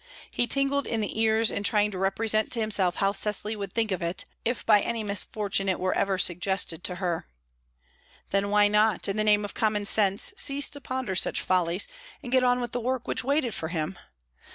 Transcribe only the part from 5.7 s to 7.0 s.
were ever suggested to